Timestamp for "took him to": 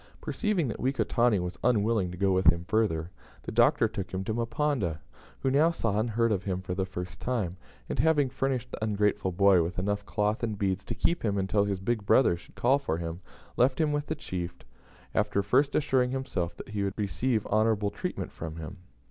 3.87-4.33